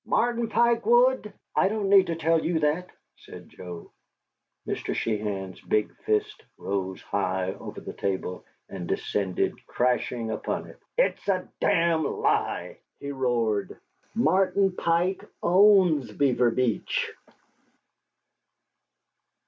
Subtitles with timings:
[0.03, 3.91] "Martin Pike would?" "I don't need to tell you that," said Joe.
[4.67, 4.95] Mr.
[4.95, 10.79] Sheehan's big fist rose high over the table and descended crashing upon it.
[10.97, 13.79] "It's a damn lie!" he roared.
[14.15, 17.13] "Martin Pike owns Beaver Beach!"